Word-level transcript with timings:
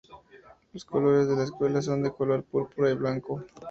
Los 0.73 0.83
colores 0.83 1.27
de 1.27 1.35
la 1.35 1.43
escuela 1.43 1.79
son 1.79 2.01
de 2.01 2.11
color 2.11 2.43
púrpura 2.43 2.89
y 2.89 2.95
blanco. 2.95 3.45